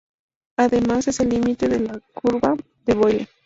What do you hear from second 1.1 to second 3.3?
el límite de la curva de Boyle.